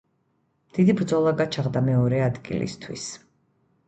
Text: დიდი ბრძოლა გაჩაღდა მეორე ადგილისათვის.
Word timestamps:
დიდი 0.77 0.95
ბრძოლა 1.01 1.33
გაჩაღდა 1.41 1.83
მეორე 1.89 2.21
ადგილისათვის. 2.29 3.05